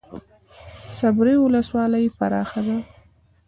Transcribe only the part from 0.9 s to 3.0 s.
صبریو ولسوالۍ پراخه ده؟